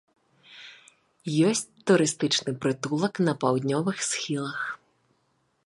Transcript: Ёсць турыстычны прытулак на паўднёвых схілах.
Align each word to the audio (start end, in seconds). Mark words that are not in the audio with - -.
Ёсць 1.49 1.67
турыстычны 1.91 2.51
прытулак 2.63 3.13
на 3.29 3.33
паўднёвых 3.45 3.97
схілах. 4.09 4.59